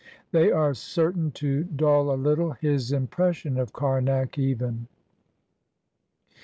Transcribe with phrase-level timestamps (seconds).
[0.31, 4.87] They are certain to dull a little his impression of Kamak even.